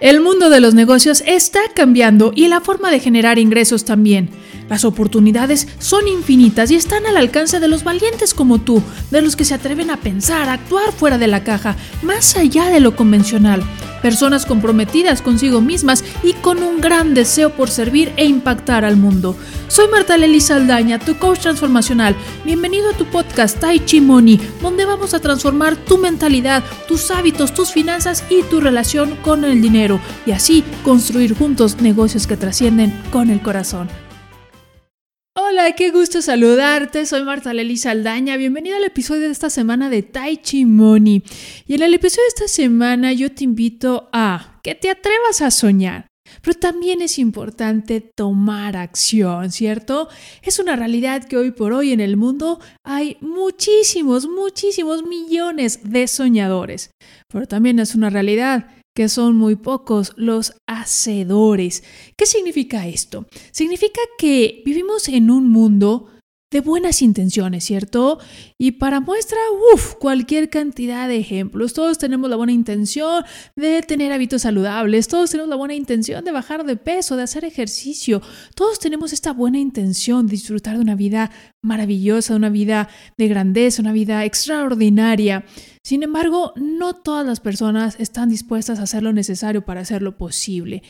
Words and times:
El 0.00 0.20
mundo 0.22 0.48
de 0.48 0.60
los 0.60 0.72
negocios 0.72 1.22
está 1.26 1.60
cambiando 1.74 2.32
y 2.34 2.48
la 2.48 2.62
forma 2.62 2.90
de 2.90 3.00
generar 3.00 3.38
ingresos 3.38 3.84
también. 3.84 4.30
Las 4.70 4.86
oportunidades 4.86 5.68
son 5.78 6.08
infinitas 6.08 6.70
y 6.70 6.76
están 6.76 7.04
al 7.04 7.18
alcance 7.18 7.60
de 7.60 7.68
los 7.68 7.84
valientes 7.84 8.32
como 8.32 8.58
tú, 8.58 8.82
de 9.10 9.20
los 9.20 9.36
que 9.36 9.44
se 9.44 9.52
atreven 9.52 9.90
a 9.90 9.98
pensar, 9.98 10.48
a 10.48 10.54
actuar 10.54 10.92
fuera 10.92 11.18
de 11.18 11.26
la 11.26 11.44
caja, 11.44 11.76
más 12.02 12.36
allá 12.36 12.70
de 12.70 12.80
lo 12.80 12.96
convencional 12.96 13.62
personas 14.00 14.46
comprometidas 14.46 15.22
consigo 15.22 15.60
mismas 15.60 16.04
y 16.22 16.32
con 16.34 16.62
un 16.62 16.80
gran 16.80 17.14
deseo 17.14 17.50
por 17.50 17.70
servir 17.70 18.12
e 18.16 18.24
impactar 18.24 18.84
al 18.84 18.96
mundo. 18.96 19.36
Soy 19.68 19.88
Marta 19.88 20.16
Lely 20.16 20.40
Saldaña, 20.40 20.98
tu 20.98 21.16
coach 21.18 21.40
transformacional. 21.40 22.16
Bienvenido 22.44 22.90
a 22.90 22.96
tu 22.96 23.04
podcast 23.06 23.58
Tai 23.58 23.84
Chi 23.84 24.00
Money, 24.00 24.40
donde 24.62 24.84
vamos 24.84 25.14
a 25.14 25.20
transformar 25.20 25.76
tu 25.76 25.98
mentalidad, 25.98 26.64
tus 26.88 27.10
hábitos, 27.10 27.54
tus 27.54 27.72
finanzas 27.72 28.24
y 28.28 28.42
tu 28.44 28.60
relación 28.60 29.16
con 29.22 29.44
el 29.44 29.62
dinero 29.62 30.00
y 30.26 30.32
así 30.32 30.64
construir 30.82 31.36
juntos 31.36 31.80
negocios 31.80 32.26
que 32.26 32.36
trascienden 32.36 32.92
con 33.10 33.30
el 33.30 33.40
corazón. 33.40 33.88
Hola, 35.50 35.72
qué 35.72 35.90
gusto 35.90 36.22
saludarte. 36.22 37.06
Soy 37.06 37.24
Marta 37.24 37.52
Lely 37.52 37.76
Saldaña. 37.76 38.36
Bienvenida 38.36 38.76
al 38.76 38.84
episodio 38.84 39.22
de 39.22 39.32
esta 39.32 39.50
semana 39.50 39.90
de 39.90 40.04
Tai 40.04 40.36
Chi 40.36 40.64
Money. 40.64 41.24
Y 41.66 41.74
en 41.74 41.82
el 41.82 41.92
episodio 41.92 42.22
de 42.22 42.28
esta 42.28 42.46
semana 42.46 43.12
yo 43.12 43.32
te 43.32 43.42
invito 43.42 44.08
a 44.12 44.60
que 44.62 44.76
te 44.76 44.90
atrevas 44.90 45.40
a 45.40 45.50
soñar. 45.50 46.06
Pero 46.40 46.56
también 46.56 47.02
es 47.02 47.18
importante 47.18 48.00
tomar 48.00 48.76
acción, 48.76 49.50
¿cierto? 49.50 50.08
Es 50.42 50.60
una 50.60 50.76
realidad 50.76 51.24
que 51.24 51.36
hoy 51.36 51.50
por 51.50 51.72
hoy 51.72 51.90
en 51.90 51.98
el 51.98 52.16
mundo 52.16 52.60
hay 52.84 53.16
muchísimos, 53.20 54.28
muchísimos 54.28 55.04
millones 55.04 55.80
de 55.82 56.06
soñadores. 56.06 56.90
Pero 57.26 57.48
también 57.48 57.80
es 57.80 57.96
una 57.96 58.08
realidad 58.08 58.68
que 58.94 59.08
son 59.08 59.36
muy 59.36 59.56
pocos 59.56 60.12
los 60.16 60.54
hacedores. 60.66 61.84
¿Qué 62.16 62.26
significa 62.26 62.86
esto? 62.86 63.26
Significa 63.52 64.00
que 64.18 64.62
vivimos 64.64 65.08
en 65.08 65.30
un 65.30 65.48
mundo 65.48 66.08
de 66.50 66.60
buenas 66.60 67.00
intenciones, 67.00 67.62
¿cierto? 67.62 68.18
Y 68.58 68.72
para 68.72 68.98
muestra, 68.98 69.38
uff, 69.72 69.94
cualquier 69.94 70.50
cantidad 70.50 71.06
de 71.06 71.16
ejemplos. 71.18 71.74
Todos 71.74 71.98
tenemos 71.98 72.28
la 72.28 72.34
buena 72.34 72.52
intención 72.52 73.24
de 73.54 73.82
tener 73.82 74.10
hábitos 74.10 74.42
saludables, 74.42 75.06
todos 75.06 75.30
tenemos 75.30 75.48
la 75.48 75.54
buena 75.54 75.74
intención 75.74 76.24
de 76.24 76.32
bajar 76.32 76.64
de 76.64 76.76
peso, 76.76 77.16
de 77.16 77.22
hacer 77.22 77.44
ejercicio, 77.44 78.20
todos 78.56 78.80
tenemos 78.80 79.12
esta 79.12 79.32
buena 79.32 79.60
intención 79.60 80.26
de 80.26 80.32
disfrutar 80.32 80.74
de 80.74 80.82
una 80.82 80.96
vida 80.96 81.30
maravillosa, 81.62 82.32
de 82.32 82.38
una 82.38 82.50
vida 82.50 82.88
de 83.16 83.28
grandeza, 83.28 83.82
una 83.82 83.92
vida 83.92 84.24
extraordinaria. 84.24 85.44
Sin 85.84 86.02
embargo, 86.02 86.52
no 86.56 86.96
todas 86.96 87.24
las 87.24 87.38
personas 87.38 87.94
están 88.00 88.28
dispuestas 88.28 88.80
a 88.80 88.84
hacer 88.84 89.04
lo 89.04 89.12
necesario 89.12 89.64
para 89.64 89.82
hacerlo 89.82 90.18
posible. 90.18 90.82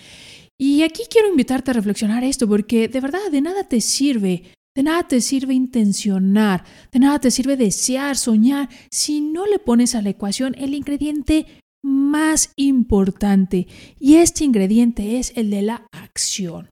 Y 0.57 0.83
aquí 0.83 1.03
quiero 1.11 1.29
invitarte 1.29 1.71
a 1.71 1.75
reflexionar 1.75 2.25
esto, 2.25 2.49
porque 2.49 2.89
de 2.89 3.01
verdad 3.01 3.31
de 3.31 3.41
nada 3.41 3.65
te 3.65 3.81
sirve 3.81 4.43
de 4.81 4.85
nada 4.85 5.07
te 5.07 5.21
sirve 5.21 5.53
intencionar, 5.53 6.65
de 6.91 7.01
nada 7.01 7.19
te 7.19 7.31
sirve 7.31 7.59
desear, 7.59 8.17
soñar, 8.17 8.71
si 8.91 9.21
no 9.21 9.45
le 9.45 9.59
pones 9.59 9.95
a 9.95 10.01
la 10.01 10.09
ecuación 10.09 10.55
el 10.57 10.73
ingrediente 10.73 11.45
más 11.85 12.55
importante. 12.57 13.67
Y 13.99 14.15
este 14.15 14.45
ingrediente 14.45 15.19
es 15.19 15.35
el 15.37 15.51
de 15.51 15.61
la 15.61 15.87
acción. 15.93 16.71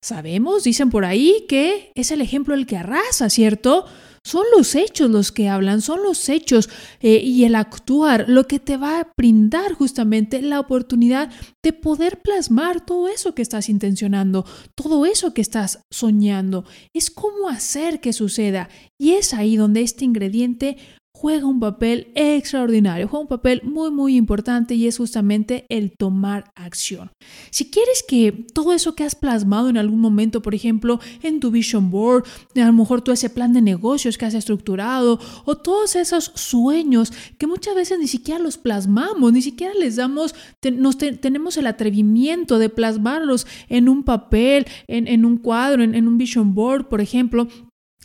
Sabemos, 0.00 0.62
dicen 0.62 0.88
por 0.88 1.04
ahí, 1.04 1.44
que 1.48 1.90
es 1.96 2.12
el 2.12 2.20
ejemplo 2.20 2.54
el 2.54 2.64
que 2.64 2.76
arrasa, 2.76 3.28
¿cierto? 3.28 3.86
Son 4.24 4.44
los 4.56 4.76
hechos 4.76 5.10
los 5.10 5.32
que 5.32 5.48
hablan, 5.48 5.82
son 5.82 6.02
los 6.04 6.28
hechos 6.28 6.70
eh, 7.00 7.20
y 7.24 7.44
el 7.44 7.56
actuar 7.56 8.26
lo 8.28 8.46
que 8.46 8.60
te 8.60 8.76
va 8.76 9.00
a 9.00 9.12
brindar 9.16 9.72
justamente 9.72 10.40
la 10.42 10.60
oportunidad 10.60 11.30
de 11.62 11.72
poder 11.72 12.22
plasmar 12.22 12.84
todo 12.84 13.08
eso 13.08 13.34
que 13.34 13.42
estás 13.42 13.68
intencionando, 13.68 14.44
todo 14.76 15.06
eso 15.06 15.34
que 15.34 15.42
estás 15.42 15.80
soñando. 15.90 16.64
Es 16.94 17.10
cómo 17.10 17.48
hacer 17.48 18.00
que 18.00 18.12
suceda 18.12 18.68
y 18.96 19.12
es 19.12 19.34
ahí 19.34 19.56
donde 19.56 19.82
este 19.82 20.04
ingrediente 20.04 20.76
juega 21.14 21.46
un 21.46 21.60
papel 21.60 22.10
extraordinario, 22.14 23.06
juega 23.06 23.22
un 23.22 23.28
papel 23.28 23.62
muy 23.64 23.90
muy 23.90 24.16
importante 24.16 24.74
y 24.74 24.86
es 24.86 24.98
justamente 24.98 25.66
el 25.68 25.96
tomar 25.96 26.52
acción. 26.56 27.12
Si 27.50 27.70
quieres 27.70 28.04
que 28.06 28.46
todo 28.52 28.72
eso 28.72 28.94
que 28.94 29.04
has 29.04 29.14
plasmado 29.14 29.68
en 29.68 29.76
algún 29.76 30.00
momento, 30.00 30.42
por 30.42 30.54
ejemplo, 30.54 31.00
en 31.22 31.38
tu 31.38 31.50
vision 31.50 31.90
board, 31.90 32.24
a 32.56 32.66
lo 32.66 32.72
mejor 32.72 33.02
todo 33.02 33.12
ese 33.12 33.30
plan 33.30 33.52
de 33.52 33.62
negocios 33.62 34.18
que 34.18 34.24
has 34.24 34.34
estructurado 34.34 35.20
o 35.44 35.56
todos 35.56 35.96
esos 35.96 36.32
sueños 36.34 37.12
que 37.38 37.46
muchas 37.46 37.74
veces 37.74 37.98
ni 37.98 38.08
siquiera 38.08 38.40
los 38.40 38.58
plasmamos, 38.58 39.32
ni 39.32 39.42
siquiera 39.42 39.74
les 39.74 39.96
damos, 39.96 40.34
nos 40.72 40.98
tenemos 40.98 41.56
el 41.56 41.66
atrevimiento 41.66 42.58
de 42.58 42.68
plasmarlos 42.68 43.46
en 43.68 43.88
un 43.88 44.02
papel, 44.02 44.66
en, 44.88 45.24
un 45.24 45.36
cuadro, 45.36 45.82
en 45.82 46.08
un 46.08 46.18
vision 46.18 46.54
board, 46.54 46.88
por 46.88 47.00
ejemplo, 47.00 47.48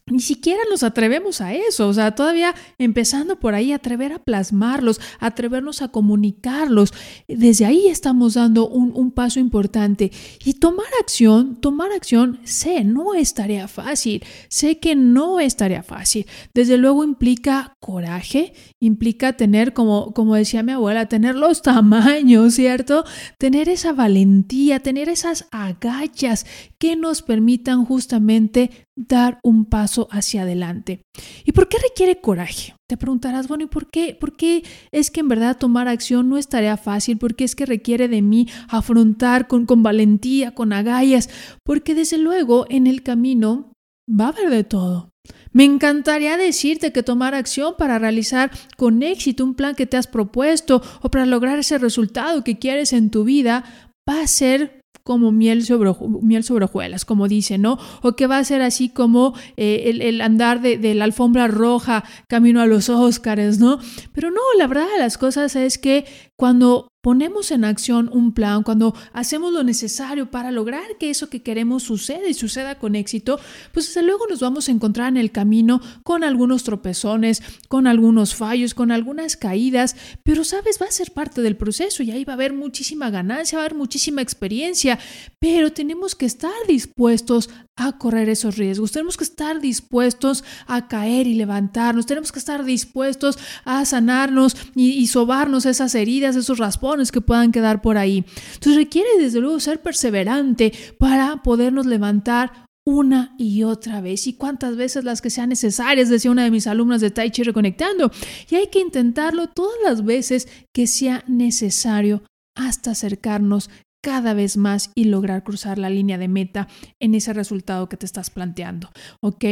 ni 0.09 0.21
siquiera 0.21 0.61
nos 0.69 0.83
atrevemos 0.83 1.41
a 1.41 1.53
eso, 1.53 1.89
o 1.89 1.93
sea, 1.93 2.15
todavía 2.15 2.55
empezando 2.77 3.39
por 3.39 3.55
ahí, 3.55 3.73
atrever 3.73 4.13
a 4.13 4.19
plasmarlos, 4.19 5.01
atrevernos 5.19 5.81
a 5.81 5.89
comunicarlos. 5.89 6.93
Desde 7.27 7.65
ahí 7.65 7.87
estamos 7.87 8.35
dando 8.35 8.67
un, 8.67 9.11
paso 9.11 9.39
importante. 9.39 10.11
Y 10.45 10.53
tomar 10.53 10.87
acción, 11.01 11.59
tomar 11.59 11.91
acción, 11.91 12.39
sé, 12.43 12.83
no 12.83 13.13
es 13.13 13.33
tarea 13.33 13.67
fácil, 13.67 14.23
sé 14.49 14.79
que 14.79 14.95
no 14.95 15.39
es 15.39 15.55
tarea 15.55 15.83
fácil. 15.83 16.25
Desde 16.53 16.77
luego 16.77 17.03
implica 17.03 17.73
coraje, 17.79 18.53
implica 18.79 19.33
tener, 19.33 19.73
como, 19.73 20.13
como 20.13 20.35
decía 20.35 20.63
mi 20.63 20.71
abuela, 20.71 21.07
tener 21.07 21.35
los 21.35 21.61
tamaños, 21.61 22.53
¿cierto? 22.53 23.03
Tener 23.37 23.69
esa 23.69 23.91
valentía, 23.91 24.79
tener 24.79 25.09
esas 25.09 25.47
agallas 25.51 26.45
que 26.77 26.95
nos 26.95 27.21
permitan 27.21 27.85
justamente 27.85 28.86
dar 28.97 29.39
un 29.43 29.65
paso 29.65 30.07
hacia 30.11 30.41
adelante. 30.41 31.01
¿Y 31.45 31.53
por 31.53 31.69
qué 31.69 31.77
requiere 31.77 32.19
coraje? 32.19 32.75
Te 32.89 32.97
preguntarás, 32.97 33.47
bueno, 33.47 33.65
¿y 33.65 33.67
por 33.67 33.89
qué? 33.89 34.17
¿Por 34.19 34.35
qué 34.35 34.63
es 34.91 35.11
que 35.11 35.19
en 35.19 35.27
verdad 35.27 35.57
tomar 35.57 35.87
acción 35.87 36.27
no 36.29 36.37
es 36.37 36.49
tarea 36.49 36.77
fácil? 36.77 37.17
¿Por 37.17 37.35
qué 37.35 37.43
es 37.43 37.55
que 37.55 37.65
requiere 37.65 38.07
de 38.07 38.21
mí 38.21 38.47
afrontar 38.67 39.47
con, 39.47 39.65
con 39.65 39.83
valentía, 39.83 40.53
con 40.55 40.73
agallas? 40.73 41.29
Porque 41.63 41.95
desde 41.95 42.17
luego 42.17 42.65
en 42.69 42.87
el 42.87 43.03
camino 43.03 43.71
va 44.09 44.25
a 44.25 44.29
haber 44.29 44.49
de 44.49 44.63
todo. 44.63 45.11
Me 45.51 45.63
encantaría 45.63 46.37
decirte 46.37 46.91
que 46.91 47.03
tomar 47.03 47.35
acción 47.35 47.75
para 47.77 47.99
realizar 47.99 48.51
con 48.77 49.03
éxito 49.03 49.43
un 49.43 49.55
plan 49.55 49.75
que 49.75 49.85
te 49.85 49.97
has 49.97 50.07
propuesto 50.07 50.81
o 51.01 51.09
para 51.09 51.25
lograr 51.25 51.59
ese 51.59 51.77
resultado 51.77 52.43
que 52.43 52.57
quieres 52.59 52.93
en 52.93 53.09
tu 53.09 53.23
vida 53.23 53.63
va 54.09 54.21
a 54.21 54.27
ser 54.27 54.76
como 55.07 55.31
miel 55.31 55.63
sobre, 55.63 55.93
miel 56.21 56.43
sobre 56.43 56.65
hojuelas, 56.65 57.05
como 57.05 57.29
dice, 57.29 57.57
¿no? 57.57 57.79
O 58.01 58.17
que 58.17 58.27
va 58.27 58.39
a 58.39 58.43
ser 58.43 58.61
así 58.61 58.89
como 58.89 59.33
eh, 59.55 60.01
el, 60.01 60.19
andar 60.19 60.59
de, 60.59 60.77
de, 60.77 60.95
la 60.95 61.05
alfombra 61.05 61.47
roja 61.47 62.03
camino 62.27 62.59
a 62.59 62.65
los 62.65 62.89
Óscares, 62.89 63.57
¿no? 63.57 63.79
Pero 64.11 64.31
no, 64.31 64.41
la 64.57 64.67
verdad 64.67 64.85
de 64.91 64.99
las 64.99 65.17
cosas 65.17 65.55
es 65.55 65.77
que 65.77 66.03
cuando 66.35 66.89
ponemos 67.07 67.51
en 67.51 67.63
acción 67.63 68.09
un 68.11 68.33
plan, 68.33 68.63
cuando 68.63 68.93
hacemos 69.13 69.53
lo 69.53 69.63
necesario 69.63 70.29
para 70.29 70.51
lograr 70.51 70.97
que 70.99 71.09
eso 71.09 71.29
que 71.29 71.41
queremos 71.41 71.83
suceda 71.83 72.27
y 72.27 72.33
suceda 72.33 72.79
con 72.79 72.97
éxito, 72.97 73.39
pues 73.71 73.85
desde 73.85 74.03
luego 74.05 74.27
nos 74.27 74.41
vamos 74.41 74.67
a 74.67 74.73
encontrar 74.73 75.07
en 75.07 75.15
el 75.15 75.31
camino 75.31 75.79
con 76.03 76.25
algunos 76.25 76.65
tropezones, 76.65 77.41
con 77.69 77.87
algunos 77.87 78.35
fallos, 78.35 78.73
con 78.73 78.91
algunas 78.91 79.37
caídas, 79.37 79.95
pero 80.23 80.43
sabes, 80.43 80.79
va 80.81 80.87
a 80.87 80.91
ser 80.91 81.11
parte 81.11 81.41
del 81.41 81.55
proceso 81.55 82.03
y 82.03 82.11
ahí 82.11 82.25
va 82.25 82.33
a 82.33 82.35
haber 82.35 82.51
muchísima 82.51 83.09
ganancia, 83.09 83.57
va 83.57 83.63
a 83.63 83.67
haber 83.67 83.77
muchísima 83.77 84.21
experiencia, 84.21 84.99
pero 85.39 85.71
tenemos 85.71 86.13
que 86.13 86.25
estar 86.25 86.51
dispuestos 86.67 87.49
a 87.77 87.97
correr 87.97 88.27
esos 88.27 88.57
riesgos. 88.57 88.91
Tenemos 88.91 89.15
que 89.15 89.23
estar 89.23 89.61
dispuestos 89.61 90.43
a 90.65 90.87
caer 90.87 91.27
y 91.27 91.35
levantarnos. 91.35 92.07
Tenemos 92.07 92.31
que 92.31 92.39
estar 92.39 92.65
dispuestos 92.65 93.37
a 93.63 93.85
sanarnos 93.85 94.57
y, 94.75 95.05
sobarnos 95.07 95.65
esas 95.65 95.95
heridas, 95.95 96.35
esos 96.35 96.57
raspones 96.57 97.11
que 97.11 97.21
puedan 97.21 97.51
quedar 97.51 97.81
por 97.81 97.97
ahí. 97.97 98.25
Entonces 98.55 98.75
requiere 98.75 99.09
desde 99.19 99.39
luego 99.39 99.59
ser 99.59 99.81
perseverante 99.81 100.73
para 100.97 101.43
podernos 101.43 101.85
levantar 101.85 102.65
una 102.83 103.35
y 103.37 103.63
otra 103.63 104.01
vez 104.01 104.27
y 104.27 104.33
cuántas 104.33 104.75
veces 104.75 105.03
las 105.03 105.21
que 105.21 105.29
sean 105.29 105.49
necesarias, 105.49 106.09
decía 106.09 106.31
una 106.31 106.45
de 106.45 106.51
mis 106.51 106.67
alumnas 106.67 107.01
de 107.01 107.11
Tai 107.11 107.29
Chi 107.29 107.43
Reconectando. 107.43 108.11
Y 108.49 108.55
hay 108.55 108.67
que 108.67 108.79
intentarlo 108.79 109.47
todas 109.47 109.77
las 109.83 110.03
veces 110.03 110.47
que 110.73 110.87
sea 110.87 111.23
necesario 111.27 112.23
hasta 112.55 112.91
acercarnos 112.91 113.69
cada 114.01 114.33
vez 114.33 114.57
más 114.57 114.91
y 114.95 115.05
lograr 115.05 115.43
cruzar 115.43 115.77
la 115.77 115.89
línea 115.89 116.17
de 116.17 116.27
meta 116.27 116.67
en 116.99 117.15
ese 117.15 117.33
resultado 117.33 117.89
que 117.89 117.97
te 117.97 118.05
estás 118.05 118.29
planteando. 118.29 118.89
¿Ok? 119.21 119.43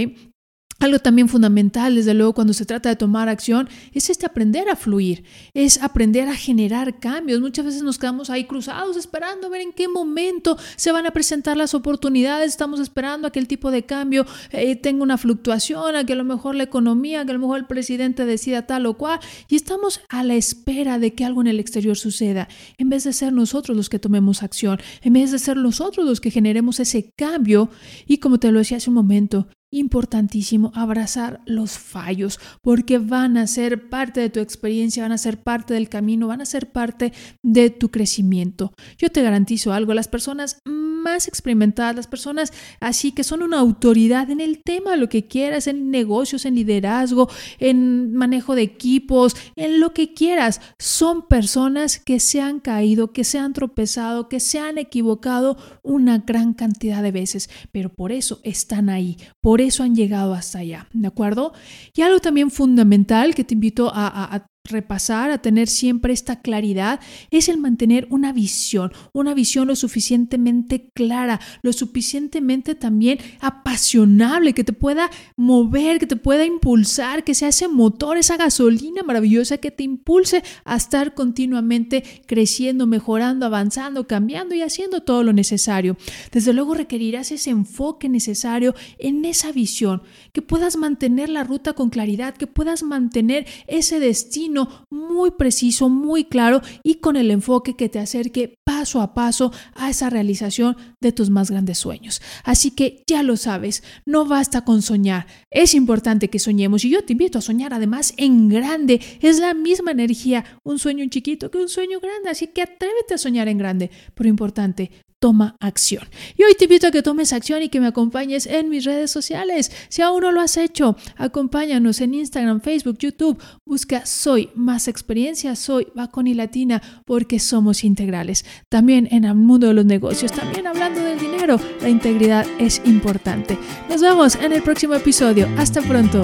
Algo 0.79 0.99
también 0.99 1.29
fundamental, 1.29 1.95
desde 1.95 2.13
luego, 2.13 2.33
cuando 2.33 2.53
se 2.53 2.65
trata 2.65 2.89
de 2.89 2.95
tomar 2.97 3.29
acción, 3.29 3.69
es 3.93 4.09
este 4.09 4.25
aprender 4.25 4.69
a 4.69 4.75
fluir, 4.75 5.23
es 5.53 5.81
aprender 5.81 6.27
a 6.27 6.35
generar 6.35 6.99
cambios. 6.99 7.39
Muchas 7.39 7.65
veces 7.65 7.81
nos 7.81 7.97
quedamos 7.97 8.29
ahí 8.29 8.43
cruzados 8.45 8.97
esperando 8.97 9.47
a 9.47 9.49
ver 9.49 9.61
en 9.61 9.71
qué 9.71 9.87
momento 9.87 10.57
se 10.75 10.91
van 10.91 11.05
a 11.05 11.11
presentar 11.11 11.55
las 11.55 11.73
oportunidades, 11.73 12.49
estamos 12.49 12.79
esperando 12.81 13.27
a 13.27 13.31
que 13.31 13.39
el 13.39 13.47
tipo 13.47 13.71
de 13.71 13.83
cambio 13.83 14.25
eh, 14.51 14.75
tenga 14.75 15.03
una 15.03 15.17
fluctuación, 15.17 15.95
a 15.95 16.05
que 16.05 16.13
a 16.13 16.17
lo 16.17 16.25
mejor 16.25 16.55
la 16.55 16.63
economía, 16.63 17.21
a 17.21 17.25
que 17.25 17.31
a 17.31 17.35
lo 17.35 17.39
mejor 17.39 17.59
el 17.59 17.65
presidente 17.65 18.25
decida 18.25 18.67
tal 18.67 18.85
o 18.85 18.95
cual, 18.95 19.19
y 19.47 19.55
estamos 19.55 20.01
a 20.09 20.23
la 20.23 20.35
espera 20.35 20.99
de 20.99 21.13
que 21.13 21.23
algo 21.23 21.41
en 21.41 21.47
el 21.47 21.59
exterior 21.59 21.95
suceda, 21.95 22.49
en 22.77 22.89
vez 22.89 23.05
de 23.05 23.13
ser 23.13 23.31
nosotros 23.31 23.77
los 23.77 23.89
que 23.89 23.99
tomemos 23.99 24.43
acción, 24.43 24.79
en 25.01 25.13
vez 25.13 25.31
de 25.31 25.39
ser 25.39 25.57
nosotros 25.57 26.05
los 26.05 26.19
que 26.19 26.31
generemos 26.31 26.79
ese 26.79 27.11
cambio. 27.15 27.69
Y 28.05 28.17
como 28.17 28.39
te 28.39 28.51
lo 28.51 28.59
decía 28.59 28.77
hace 28.77 28.89
un 28.89 28.95
momento, 28.95 29.47
importantísimo 29.79 30.71
abrazar 30.75 31.41
los 31.45 31.77
fallos 31.77 32.39
porque 32.61 32.97
van 32.97 33.37
a 33.37 33.47
ser 33.47 33.89
parte 33.89 34.21
de 34.21 34.29
tu 34.29 34.39
experiencia, 34.39 35.03
van 35.03 35.11
a 35.11 35.17
ser 35.17 35.41
parte 35.43 35.73
del 35.73 35.89
camino, 35.89 36.27
van 36.27 36.41
a 36.41 36.45
ser 36.45 36.71
parte 36.71 37.13
de 37.43 37.69
tu 37.69 37.91
crecimiento. 37.91 38.73
Yo 38.97 39.09
te 39.09 39.21
garantizo 39.21 39.73
algo, 39.73 39.93
las 39.93 40.07
personas 40.07 40.59
más 41.05 41.27
experimentadas, 41.27 41.95
las 41.95 42.07
personas 42.07 42.51
así 42.81 43.11
que 43.11 43.23
son 43.23 43.43
una 43.43 43.59
autoridad 43.59 44.29
en 44.31 44.41
el 44.41 44.61
tema, 44.63 44.95
lo 44.95 45.07
que 45.07 45.27
quieras, 45.27 45.67
en 45.67 45.91
negocios, 45.91 46.45
en 46.45 46.55
liderazgo, 46.55 47.29
en 47.59 48.13
manejo 48.13 48.55
de 48.55 48.63
equipos, 48.63 49.35
en 49.55 49.79
lo 49.79 49.93
que 49.93 50.13
quieras, 50.13 50.59
son 50.79 51.27
personas 51.27 51.99
que 51.99 52.19
se 52.19 52.41
han 52.41 52.59
caído, 52.59 53.13
que 53.13 53.23
se 53.23 53.37
han 53.37 53.53
tropezado, 53.53 54.27
que 54.27 54.39
se 54.39 54.59
han 54.59 54.77
equivocado 54.77 55.57
una 55.83 56.17
gran 56.17 56.53
cantidad 56.53 57.03
de 57.03 57.11
veces, 57.11 57.49
pero 57.71 57.93
por 57.93 58.11
eso 58.11 58.39
están 58.43 58.89
ahí, 58.89 59.17
por 59.41 59.61
eso 59.61 59.83
han 59.83 59.95
llegado 59.95 60.33
hasta 60.33 60.59
allá, 60.59 60.87
¿de 60.91 61.07
acuerdo? 61.07 61.53
Y 61.95 62.01
algo 62.01 62.19
también 62.19 62.49
fundamental 62.49 63.35
que 63.35 63.43
te 63.43 63.53
invito 63.53 63.91
a, 63.93 64.35
a 64.35 64.47
repasar, 64.65 65.31
a 65.31 65.37
tener 65.37 65.67
siempre 65.67 66.13
esta 66.13 66.41
claridad, 66.41 66.99
es 67.31 67.49
el 67.49 67.57
mantener 67.57 68.07
una 68.09 68.33
visión, 68.33 68.91
una 69.13 69.33
visión 69.33 69.67
lo 69.67 69.75
suficientemente 69.75 70.89
clara, 70.93 71.39
lo 71.61 71.73
suficientemente 71.73 72.75
también 72.75 73.19
apasionable, 73.39 74.53
que 74.53 74.63
te 74.63 74.73
pueda 74.73 75.09
mover, 75.35 75.99
que 75.99 76.07
te 76.07 76.15
pueda 76.15 76.45
impulsar, 76.45 77.23
que 77.23 77.35
sea 77.35 77.49
ese 77.49 77.67
motor, 77.67 78.17
esa 78.17 78.37
gasolina 78.37 79.03
maravillosa 79.03 79.57
que 79.57 79.71
te 79.71 79.83
impulse 79.83 80.43
a 80.63 80.75
estar 80.75 81.13
continuamente 81.13 82.03
creciendo, 82.25 82.87
mejorando, 82.87 83.45
avanzando, 83.45 84.07
cambiando 84.07 84.55
y 84.55 84.61
haciendo 84.61 85.01
todo 85.01 85.23
lo 85.23 85.33
necesario. 85.33 85.97
Desde 86.31 86.53
luego 86.53 86.73
requerirás 86.73 87.31
ese 87.31 87.49
enfoque 87.49 88.09
necesario 88.09 88.75
en 88.97 89.25
esa 89.25 89.51
visión, 89.51 90.01
que 90.33 90.41
puedas 90.41 90.77
mantener 90.77 91.29
la 91.29 91.43
ruta 91.43 91.73
con 91.73 91.89
claridad, 91.89 92.35
que 92.35 92.47
puedas 92.47 92.83
mantener 92.83 93.45
ese 93.67 93.99
destino 93.99 94.54
muy 94.89 95.31
preciso, 95.31 95.89
muy 95.89 96.25
claro 96.25 96.61
y 96.83 96.95
con 96.95 97.15
el 97.15 97.31
enfoque 97.31 97.75
que 97.75 97.89
te 97.89 97.99
acerque 97.99 98.57
paso 98.63 99.01
a 99.01 99.13
paso 99.13 99.51
a 99.73 99.89
esa 99.89 100.09
realización 100.09 100.75
de 101.01 101.11
tus 101.11 101.29
más 101.29 101.51
grandes 101.51 101.77
sueños. 101.77 102.21
Así 102.43 102.71
que 102.71 103.03
ya 103.07 103.23
lo 103.23 103.37
sabes, 103.37 103.83
no 104.05 104.25
basta 104.25 104.63
con 104.63 104.81
soñar, 104.81 105.27
es 105.51 105.73
importante 105.73 106.29
que 106.29 106.39
soñemos 106.39 106.85
y 106.85 106.89
yo 106.89 107.03
te 107.03 107.13
invito 107.13 107.39
a 107.39 107.41
soñar 107.41 107.73
además 107.73 108.13
en 108.17 108.49
grande, 108.49 109.01
es 109.21 109.39
la 109.39 109.53
misma 109.53 109.91
energía 109.91 110.45
un 110.63 110.79
sueño 110.79 111.05
chiquito 111.09 111.51
que 111.51 111.57
un 111.57 111.69
sueño 111.69 111.99
grande, 111.99 112.29
así 112.29 112.47
que 112.47 112.61
atrévete 112.61 113.13
a 113.13 113.17
soñar 113.17 113.47
en 113.47 113.57
grande, 113.57 113.91
pero 114.13 114.29
importante, 114.29 114.91
toma 115.19 115.55
acción. 115.59 116.03
Y 116.37 116.43
hoy 116.43 116.53
te 116.57 116.65
invito 116.65 116.87
a 116.87 116.91
que 116.91 117.01
tomes 117.01 117.33
acción 117.33 117.61
y 117.63 117.69
que 117.69 117.79
me 117.79 117.87
acompañes 117.87 118.45
en 118.45 118.69
mis 118.69 118.85
redes 118.85 119.11
sociales. 119.11 119.71
Si 119.89 120.01
aún 120.01 120.21
no 120.21 120.31
lo 120.31 120.41
has 120.41 120.57
hecho, 120.57 120.95
acompáñanos 121.17 122.01
en 122.01 122.13
Instagram, 122.13 122.61
Facebook, 122.61 122.97
YouTube. 122.99 123.41
Busca 123.65 124.05
Soy 124.05 124.49
Más 124.55 124.87
Experiencia, 124.87 125.55
Soy 125.55 125.87
Baconi 125.95 126.33
Latina, 126.33 126.81
porque 127.05 127.39
somos 127.39 127.83
integrales. 127.83 128.45
También 128.69 129.07
en 129.11 129.25
el 129.25 129.35
mundo 129.35 129.67
de 129.67 129.73
los 129.73 129.85
negocios, 129.85 130.31
también 130.31 130.67
hablando 130.67 131.01
del 131.01 131.19
dinero, 131.19 131.59
la 131.81 131.89
integridad 131.89 132.45
es 132.59 132.81
importante. 132.85 133.57
Nos 133.89 134.01
vemos 134.01 134.35
en 134.35 134.53
el 134.53 134.61
próximo 134.61 134.95
episodio. 134.95 135.47
Hasta 135.57 135.81
pronto. 135.81 136.21